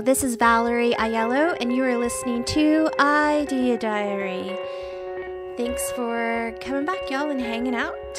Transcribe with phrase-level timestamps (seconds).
[0.00, 4.56] This is Valerie Aiello, and you are listening to Idea Diary.
[5.56, 8.18] Thanks for coming back, y'all, and hanging out.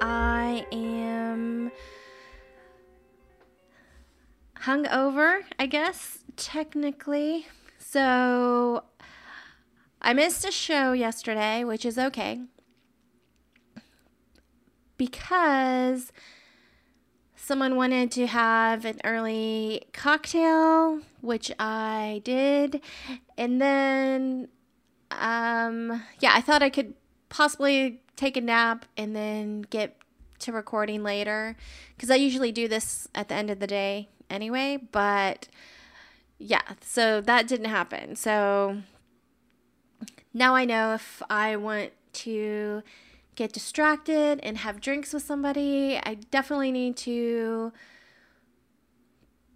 [0.00, 1.72] I am
[4.60, 7.46] hungover, I guess, technically.
[7.78, 8.84] So
[10.02, 12.42] I missed a show yesterday, which is okay.
[14.98, 16.12] Because
[17.48, 22.82] someone wanted to have an early cocktail, which I did.
[23.38, 24.48] And then,
[25.10, 26.92] um, yeah, I thought I could
[27.30, 29.96] possibly take a nap and then get
[30.40, 31.56] to recording later
[31.96, 34.76] because I usually do this at the end of the day anyway.
[34.92, 35.48] But
[36.36, 38.14] yeah, so that didn't happen.
[38.14, 38.82] So
[40.34, 42.82] now I know if I want to
[43.38, 47.72] get distracted and have drinks with somebody, I definitely need to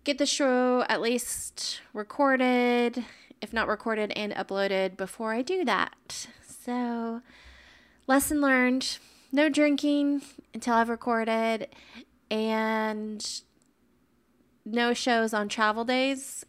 [0.04, 3.04] get the show at least recorded,
[3.40, 6.28] if not recorded and uploaded before I do that.
[6.46, 7.22] So,
[8.06, 8.98] lesson learned
[9.32, 10.22] no drinking
[10.54, 11.66] until I've recorded,
[12.30, 13.42] and
[14.64, 16.46] no shows on travel days.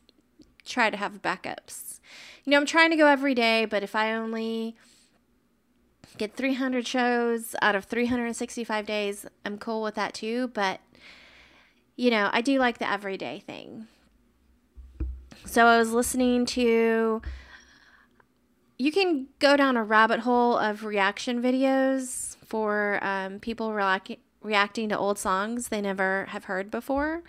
[0.66, 2.00] Try to have backups.
[2.46, 4.76] You know, I'm trying to go every day, but if I only
[6.18, 10.50] get 300 shows out of 365 days, I'm cool with that too.
[10.50, 10.80] But,
[11.96, 13.88] you know, I do like the everyday thing.
[15.46, 17.22] So I was listening to,
[18.78, 24.90] you can go down a rabbit hole of reaction videos for um, people reac- reacting
[24.90, 27.24] to old songs they never have heard before.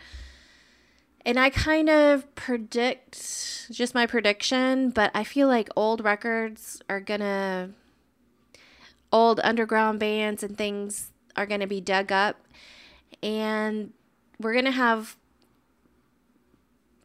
[1.27, 7.01] And I kind of predict, just my prediction, but I feel like old records are
[7.01, 7.71] gonna
[9.15, 12.37] old underground bands and things are going to be dug up
[13.23, 13.93] and
[14.41, 15.17] we're going to have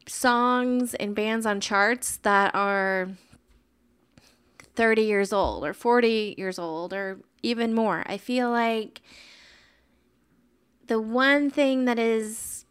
[0.07, 3.09] songs and bands on charts that are
[4.75, 8.03] 30 years old or 40 years old or even more.
[8.07, 9.01] I feel like
[10.87, 12.65] the one thing that is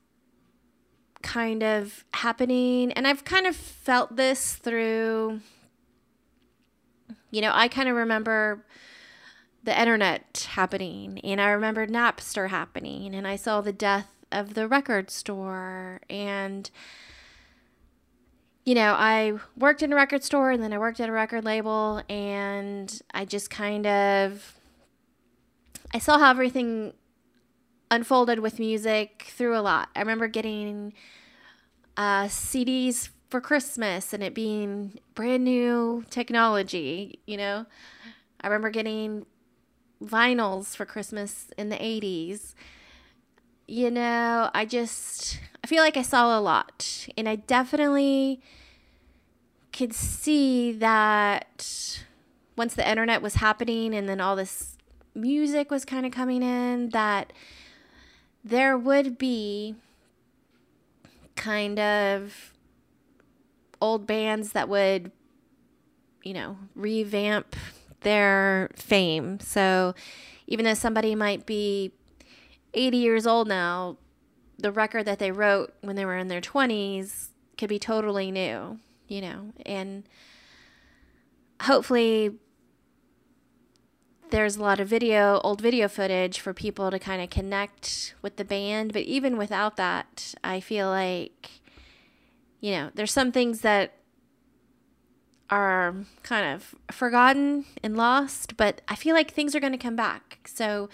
[1.22, 5.40] kind of happening, and I've kind of felt this through,
[7.30, 8.64] you know, I kind of remember
[9.64, 14.68] the internet happening, and I remember Napster happening, and I saw the death of the
[14.68, 16.70] record store, and
[18.64, 21.42] you know, I worked in a record store and then I worked at a record
[21.42, 24.58] label, and I just kind of
[25.94, 26.92] I saw how everything
[27.90, 29.88] unfolded with music through a lot.
[29.96, 30.92] I remember getting
[31.96, 37.64] uh, CDs for Christmas and it being brand new technology, you know.
[38.40, 39.24] I remember getting
[40.02, 42.54] vinyls for Christmas in the 80s.
[43.66, 48.40] You know, I just I feel like I saw a lot and I definitely
[49.72, 52.04] could see that
[52.56, 54.76] once the internet was happening and then all this
[55.14, 57.32] music was kind of coming in that
[58.44, 59.74] there would be
[61.36, 62.52] kind of
[63.80, 65.12] old bands that would
[66.24, 67.54] you know revamp
[68.00, 69.40] their fame.
[69.40, 69.94] So
[70.46, 71.92] even though somebody might be
[72.74, 73.96] 80 years old now,
[74.58, 78.78] the record that they wrote when they were in their 20s could be totally new,
[79.06, 80.04] you know, and
[81.62, 82.32] hopefully
[84.30, 88.36] there's a lot of video, old video footage for people to kind of connect with
[88.36, 88.92] the band.
[88.92, 91.50] But even without that, I feel like,
[92.60, 93.94] you know, there's some things that
[95.50, 99.96] are kind of forgotten and lost, but I feel like things are going to come
[99.96, 100.48] back.
[100.52, 100.88] So,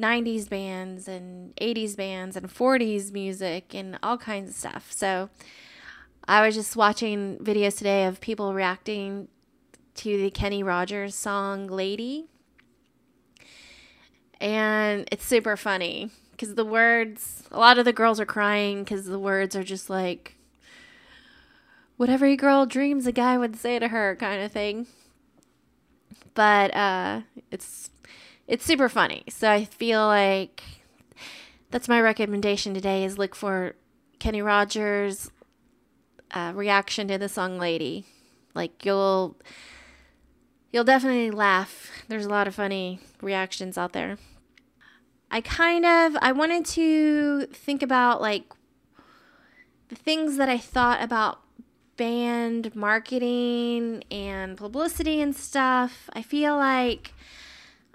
[0.00, 4.92] 90s bands and 80s bands and 40s music and all kinds of stuff.
[4.92, 5.28] So,
[6.26, 9.28] I was just watching videos today of people reacting
[9.96, 12.26] to the Kenny Rogers song Lady.
[14.40, 19.06] And it's super funny because the words, a lot of the girls are crying because
[19.06, 20.36] the words are just like,
[21.98, 24.86] what every girl dreams a guy would say to her kind of thing.
[26.32, 27.90] But uh, it's
[28.46, 29.24] it's super funny.
[29.28, 30.62] So I feel like
[31.70, 33.74] that's my recommendation today is look for
[34.20, 35.30] Kenny Rogers
[36.30, 38.04] uh, reaction to the song Lady.
[38.54, 39.36] Like you'll
[40.72, 41.90] you'll definitely laugh.
[42.06, 44.18] There's a lot of funny reactions out there.
[45.32, 48.44] I kind of I wanted to think about like
[49.88, 51.40] the things that I thought about
[51.98, 57.12] band marketing and publicity and stuff, I feel like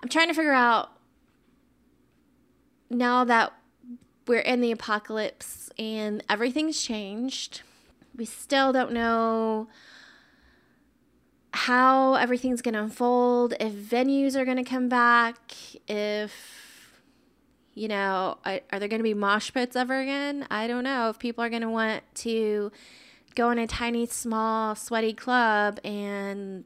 [0.04, 0.92] I'm trying to figure out
[2.92, 3.54] now that
[4.28, 7.62] we're in the apocalypse and everything's changed.
[8.16, 9.68] we still don't know
[11.54, 15.38] how everything's going to unfold, if venues are going to come back,
[15.88, 17.00] if,
[17.74, 20.48] you know, are, there going to be mosh pits ever again?
[20.50, 21.10] I don't know.
[21.10, 22.72] If people are going to want to
[23.36, 26.66] go in a tiny, small, sweaty club and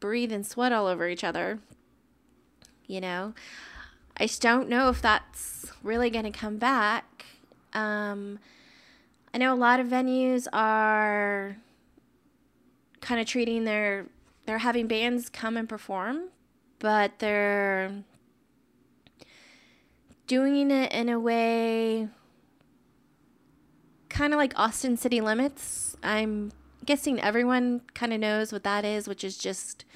[0.00, 1.60] breathe and sweat all over each other,
[2.86, 3.34] you know,
[4.16, 7.24] I just don't know if that's really going to come back.
[7.72, 8.38] Um,
[9.32, 11.56] I know a lot of venues are
[13.00, 14.06] kind of treating their
[14.46, 16.30] they're having bands come and perform,
[16.80, 18.02] but they're
[20.26, 22.08] doing it in a way
[24.20, 25.96] kind of like Austin City Limits.
[26.02, 26.52] I'm
[26.84, 29.86] guessing everyone kind of knows what that is, which is just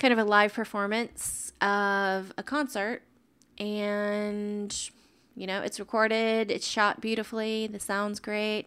[0.00, 3.02] kind of a live performance of a concert.
[3.58, 4.76] And,
[5.36, 8.66] you know, it's recorded, it's shot beautifully, the sound's great.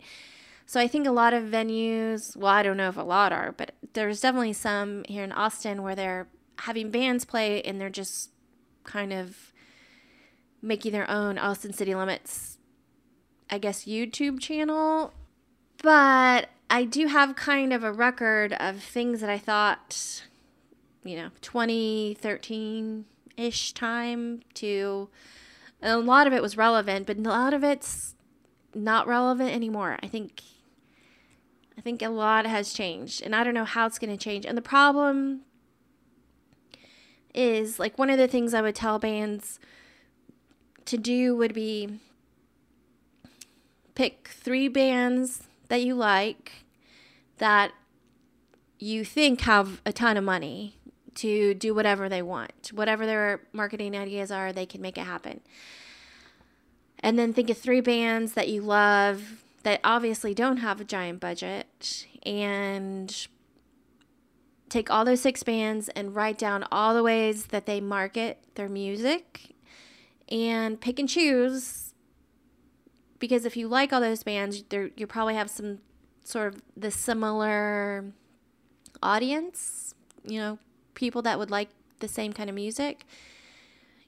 [0.66, 3.52] So I think a lot of venues, well, I don't know if a lot are,
[3.52, 8.30] but there's definitely some here in Austin where they're having bands play and they're just
[8.86, 9.52] kind of
[10.62, 12.55] making their own Austin City Limits,
[13.50, 15.14] I guess, YouTube channel.
[15.82, 20.24] But I do have kind of a record of things that I thought,
[21.04, 23.06] you know, 2013
[23.38, 25.10] ish time to.
[25.82, 28.16] A lot of it was relevant, but a lot of it's
[28.74, 29.98] not relevant anymore.
[30.02, 30.42] I think
[31.78, 34.46] I think a lot has changed, and I don't know how it's going to change.
[34.46, 35.42] And the problem
[37.34, 39.60] is like one of the things I would tell bands
[40.86, 42.00] to do would be
[43.96, 46.52] pick three bands that you like
[47.38, 47.72] that
[48.78, 50.76] you think have a ton of money
[51.16, 52.72] to do whatever they want.
[52.74, 55.40] Whatever their marketing ideas are, they can make it happen.
[57.00, 61.20] And then think of three bands that you love that obviously don't have a giant
[61.20, 63.28] budget and
[64.70, 68.68] take all those six bands and write down all the ways that they market their
[68.68, 69.56] music
[70.30, 71.94] and pick and choose
[73.20, 75.80] because if you like all those bands there you probably have some
[76.24, 78.06] sort of the similar
[79.04, 80.58] audience you know
[80.94, 81.70] people that would like
[82.00, 83.06] the same kind of music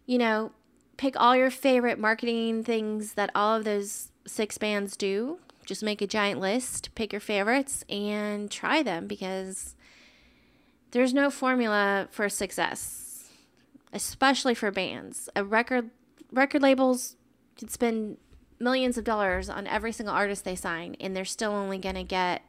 [0.06, 0.52] you know
[0.98, 6.02] pick all your favorite marketing things that all of those six bands do just make
[6.02, 9.76] a giant list, pick your favorites, and try them because
[10.92, 13.30] there's no formula for success,
[13.92, 15.30] especially for bands.
[15.36, 15.92] A record
[16.32, 17.18] record labels
[17.58, 18.18] can spend
[18.60, 22.04] millions of dollars on every single artist they sign, and they're still only going to
[22.04, 22.44] get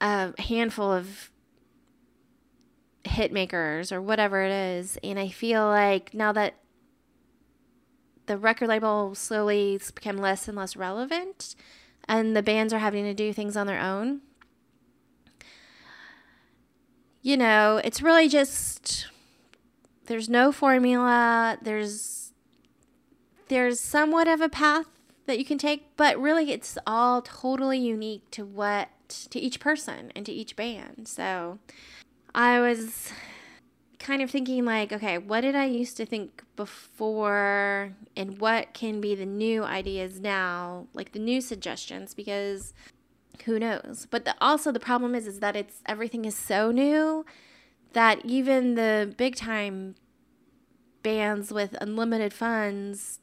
[0.00, 1.30] a handful of
[3.04, 4.98] hit makers or whatever it is.
[5.02, 6.54] And I feel like now that
[8.26, 11.54] the record label slowly become less and less relevant,
[12.08, 14.20] and the bands are having to do things on their own.
[17.22, 19.06] You know, it's really just
[20.06, 21.58] there's no formula.
[21.62, 22.23] There's
[23.48, 24.86] there's somewhat of a path
[25.26, 30.12] that you can take, but really it's all totally unique to what to each person
[30.14, 31.06] and to each band.
[31.08, 31.58] So
[32.34, 33.12] I was
[33.98, 39.00] kind of thinking like, okay, what did I used to think before and what can
[39.00, 42.74] be the new ideas now, like the new suggestions because
[43.44, 44.06] who knows.
[44.10, 47.24] But the, also the problem is is that it's everything is so new
[47.92, 49.94] that even the big time
[51.02, 53.20] bands with unlimited funds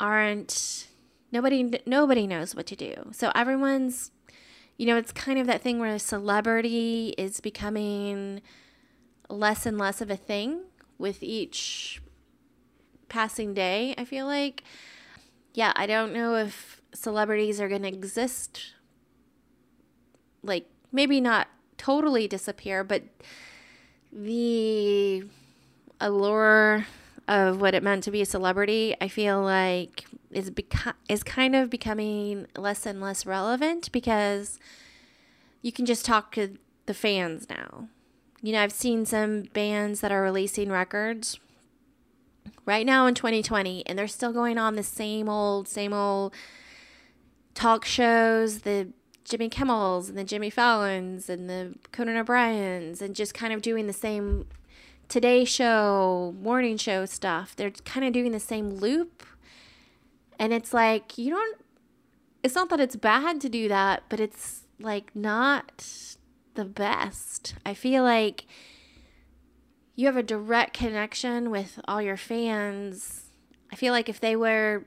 [0.00, 0.88] aren't
[1.32, 3.10] nobody nobody knows what to do.
[3.12, 4.10] So everyone's
[4.76, 8.42] you know, it's kind of that thing where a celebrity is becoming
[9.28, 10.62] less and less of a thing
[10.98, 12.02] with each
[13.08, 14.64] passing day, I feel like.
[15.52, 18.74] Yeah, I don't know if celebrities are going to exist
[20.42, 21.48] like maybe not
[21.78, 23.02] totally disappear, but
[24.12, 25.24] the
[26.00, 26.86] allure
[27.26, 31.54] of what it meant to be a celebrity, I feel like is beca- is kind
[31.54, 34.58] of becoming less and less relevant because
[35.62, 37.88] you can just talk to the fans now.
[38.42, 41.38] You know, I've seen some bands that are releasing records
[42.66, 46.34] right now in 2020 and they're still going on the same old, same old
[47.54, 48.88] talk shows, the
[49.24, 53.86] Jimmy Kimmels and the Jimmy Fallons and the Conan O'Briens and just kind of doing
[53.86, 54.46] the same
[55.14, 57.54] Today Show, morning show stuff.
[57.54, 59.22] They're kind of doing the same loop.
[60.40, 61.56] And it's like, you don't,
[62.42, 65.86] it's not that it's bad to do that, but it's like not
[66.54, 67.54] the best.
[67.64, 68.46] I feel like
[69.94, 73.30] you have a direct connection with all your fans.
[73.72, 74.84] I feel like if they were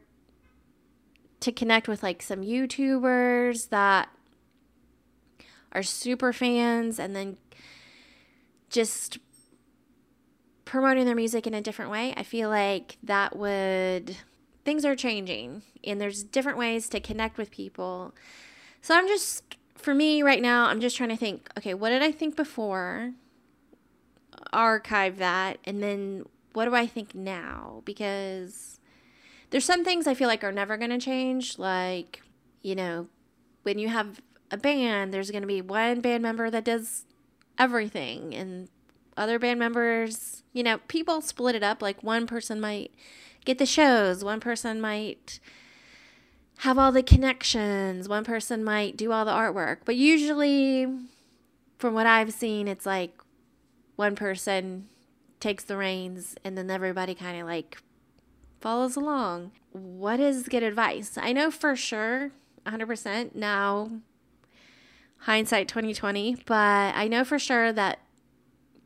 [1.40, 4.10] to connect with like some YouTubers that
[5.72, 7.38] are super fans and then
[8.70, 9.20] just
[10.68, 12.14] promoting their music in a different way.
[12.18, 14.18] I feel like that would
[14.66, 18.14] things are changing and there's different ways to connect with people.
[18.82, 22.04] So I'm just for me right now, I'm just trying to think, okay, what did
[22.04, 23.14] I think before?
[24.52, 27.82] Archive that and then what do I think now?
[27.86, 28.80] Because
[29.52, 32.22] there's some things I feel like are never going to change like,
[32.62, 33.08] you know,
[33.64, 34.22] when you have
[34.52, 37.06] a band, there's going to be one band member that does
[37.58, 38.68] everything and
[39.18, 41.82] other band members, you know, people split it up.
[41.82, 42.92] Like one person might
[43.46, 45.40] get the shows, one person might
[46.60, 49.80] have all the connections, one person might do all the artwork.
[49.86, 50.88] But usually,
[51.78, 53.22] from what I've seen, it's like
[53.96, 54.88] one person
[55.40, 57.78] takes the reins and then everybody kind of like
[58.60, 59.52] follows along.
[59.72, 61.18] What is good advice?
[61.18, 62.32] I know for sure,
[62.66, 63.92] 100% now,
[65.20, 68.00] hindsight 2020, but I know for sure that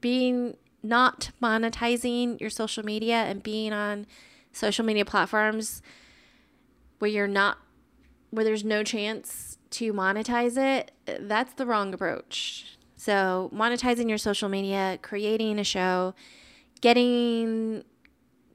[0.02, 4.08] being not monetizing your social media and being on
[4.52, 5.82] social media platforms
[7.00, 7.58] where you're not
[8.32, 10.92] where there's no chance to monetize it,
[11.22, 12.78] that's the wrong approach.
[12.96, 16.14] So, monetizing your social media, creating a show,
[16.82, 17.84] getting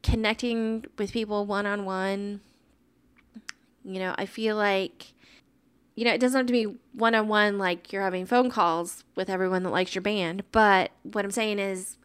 [0.03, 2.41] connecting with people one on one.
[3.85, 5.15] You know, I feel like
[5.97, 9.03] you know, it doesn't have to be one on one like you're having phone calls
[9.17, 10.45] with everyone that likes your band.
[10.53, 11.97] But what I'm saying is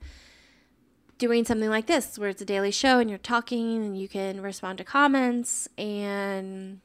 [1.17, 4.41] doing something like this where it's a daily show and you're talking and you can
[4.41, 6.79] respond to comments and,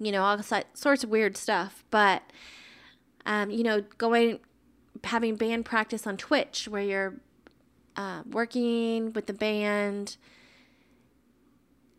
[0.00, 1.84] you know, all sorts of weird stuff.
[1.90, 2.24] But,
[3.24, 4.40] um, you know, going,
[5.04, 7.14] having band practice on Twitch where you're
[7.96, 10.16] uh, working with the band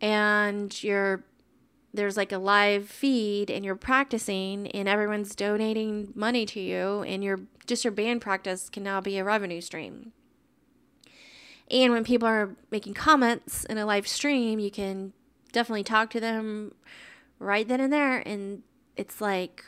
[0.02, 1.24] and you're
[1.94, 7.22] there's like a live feed and you're practicing and everyone's donating money to you and
[7.22, 10.12] your just your band practice can now be a revenue stream.
[11.70, 15.12] And when people are making comments in a live stream, you can
[15.52, 16.74] definitely talk to them
[17.38, 18.62] right then and there and
[18.96, 19.64] it's like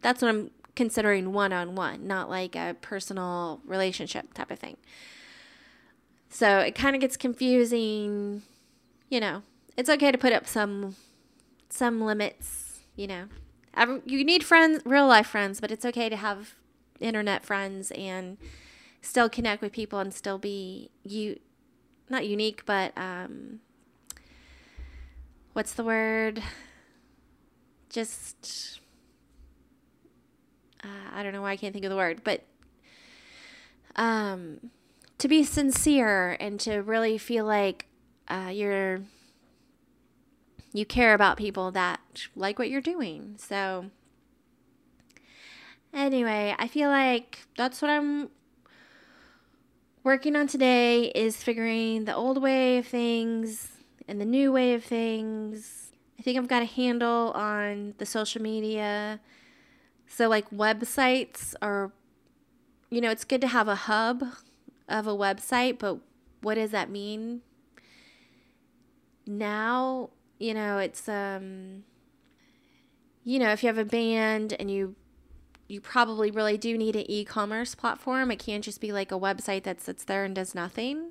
[0.00, 4.78] that's what I'm considering one on one, not like a personal relationship type of thing.
[6.30, 8.42] So it kind of gets confusing,
[9.10, 9.42] you know.
[9.76, 10.96] It's okay to put up some
[11.68, 13.26] some limits, you know.
[14.06, 16.54] You need friends, real life friends, but it's okay to have
[16.98, 18.38] internet friends and
[19.02, 21.38] still connect with people and still be you
[22.08, 23.60] not unique, but um
[25.52, 26.42] what's the word?
[27.90, 28.80] Just
[30.82, 32.44] uh, I don't know why I can't think of the word, but
[33.96, 34.70] um
[35.18, 37.86] to be sincere and to really feel like
[38.28, 39.00] uh, you're
[40.78, 42.00] you care about people that
[42.34, 43.36] like what you're doing.
[43.38, 43.90] So,
[45.92, 48.30] anyway, I feel like that's what I'm
[50.02, 53.68] working on today is figuring the old way of things
[54.06, 55.92] and the new way of things.
[56.18, 59.20] I think I've got a handle on the social media.
[60.06, 61.92] So, like, websites are,
[62.90, 64.22] you know, it's good to have a hub
[64.88, 65.98] of a website, but
[66.40, 67.42] what does that mean?
[69.26, 71.84] Now you know, it's um
[73.24, 74.94] you know, if you have a band and you
[75.68, 78.30] you probably really do need an e-commerce platform.
[78.30, 81.10] It can't just be like a website that sits there and does nothing.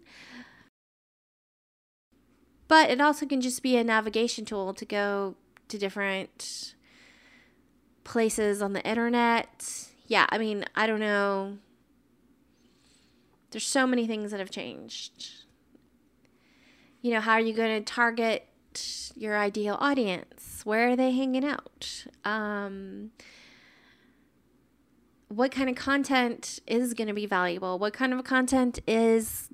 [2.67, 5.36] But it also can just be a navigation tool to go
[5.67, 6.74] to different
[8.03, 9.89] places on the internet.
[10.08, 11.58] Yeah, I mean, I don't know.
[13.51, 15.44] There's so many things that have changed.
[17.01, 18.48] You know, how are you going to target
[19.15, 20.62] your ideal audience?
[20.63, 22.05] Where are they hanging out?
[22.24, 23.12] Um,
[25.27, 27.77] what kind of content is going to be valuable?
[27.79, 29.50] What kind of content is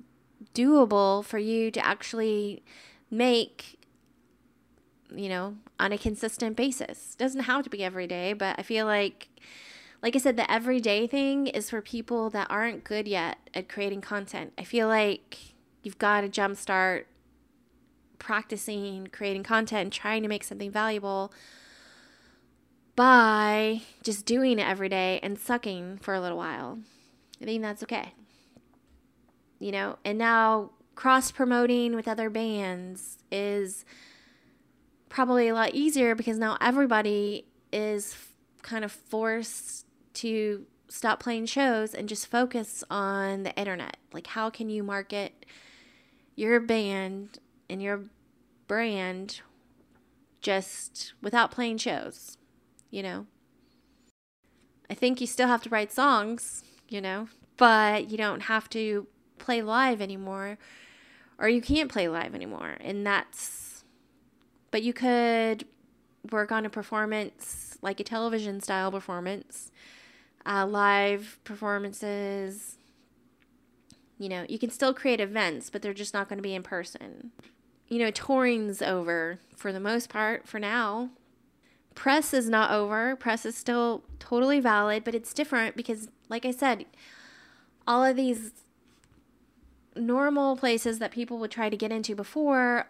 [0.54, 2.62] doable for you to actually
[3.10, 3.78] make,
[5.14, 7.14] you know, on a consistent basis?
[7.16, 9.28] Doesn't have to be every day, but I feel like
[10.02, 14.00] like I said, the everyday thing is for people that aren't good yet at creating
[14.00, 14.52] content.
[14.58, 17.04] I feel like you've got to jumpstart
[18.22, 21.32] practicing creating content and trying to make something valuable
[22.94, 26.78] by just doing it every day and sucking for a little while.
[27.40, 28.14] I think that's okay.
[29.58, 33.84] You know, and now cross promoting with other bands is
[35.08, 38.16] probably a lot easier because now everybody is
[38.62, 43.96] kind of forced to stop playing shows and just focus on the internet.
[44.12, 45.44] Like, how can you market
[46.36, 47.38] your band
[47.72, 48.04] and your
[48.68, 49.40] brand
[50.42, 52.36] just without playing shows,
[52.90, 53.26] you know.
[54.90, 59.06] I think you still have to write songs, you know, but you don't have to
[59.38, 60.58] play live anymore
[61.38, 62.76] or you can't play live anymore.
[62.80, 63.84] And that's,
[64.70, 65.64] but you could
[66.30, 69.72] work on a performance like a television style performance,
[70.46, 72.76] uh, live performances.
[74.18, 76.62] You know, you can still create events, but they're just not going to be in
[76.62, 77.32] person.
[77.92, 81.10] You know, touring's over for the most part for now.
[81.94, 83.16] Press is not over.
[83.16, 86.86] Press is still totally valid, but it's different because, like I said,
[87.86, 88.52] all of these
[89.94, 92.86] normal places that people would try to get into before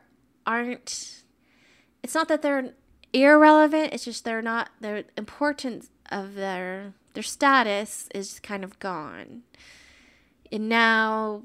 [0.46, 1.24] aren't
[2.04, 2.72] it's not that they're
[3.12, 9.42] irrelevant it's just they're not their importance of their their status is kind of gone
[10.52, 11.42] and now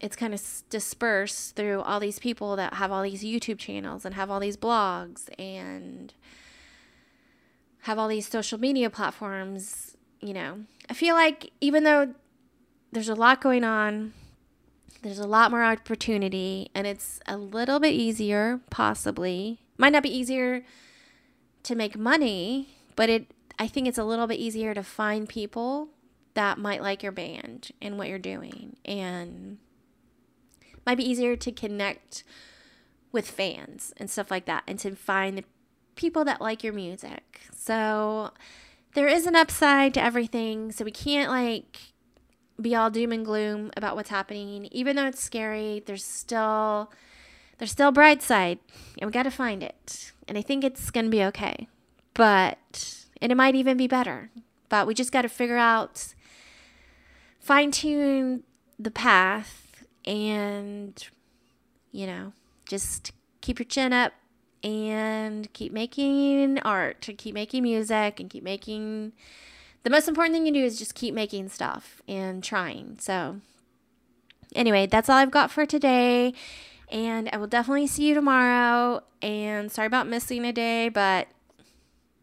[0.00, 4.14] it's kind of dispersed through all these people that have all these YouTube channels and
[4.14, 6.14] have all these blogs and
[7.82, 10.60] have all these social media platforms, you know.
[10.88, 12.14] I feel like even though
[12.92, 14.12] there's a lot going on.
[15.02, 19.60] There's a lot more opportunity, and it's a little bit easier, possibly.
[19.78, 20.64] Might not be easier
[21.62, 25.88] to make money, but it I think it's a little bit easier to find people
[26.34, 29.58] that might like your band and what you're doing and
[30.86, 32.24] might be easier to connect
[33.12, 35.44] with fans and stuff like that and to find the
[35.96, 37.40] people that like your music.
[37.54, 38.30] So
[38.94, 40.72] there is an upside to everything.
[40.72, 41.78] So we can't like
[42.60, 44.68] be all doom and gloom about what's happening.
[44.70, 46.92] Even though it's scary, there's still
[47.58, 48.58] there's still bright side,
[48.98, 50.12] and we got to find it.
[50.26, 51.68] And I think it's going to be okay.
[52.14, 54.30] But and it might even be better.
[54.68, 56.14] But we just got to figure out
[57.38, 58.44] fine tune
[58.78, 59.69] the path
[60.04, 61.08] and
[61.92, 62.32] you know,
[62.66, 64.12] just keep your chin up
[64.62, 69.12] and keep making art, and keep making music and keep making
[69.82, 72.96] the most important thing you do is just keep making stuff and trying.
[73.00, 73.40] So,
[74.54, 76.34] anyway, that's all I've got for today.
[76.90, 79.02] And I will definitely see you tomorrow.
[79.22, 81.28] And sorry about missing a day, but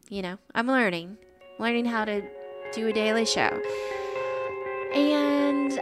[0.10, 1.17] you know, I'm learning,
[1.60, 2.23] learning how to
[2.73, 3.60] do a daily show.
[4.93, 5.26] And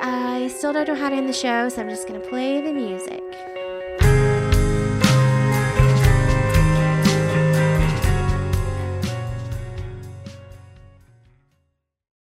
[0.01, 2.61] I still don't know how to end the show, so I'm just going to play
[2.61, 3.54] the music.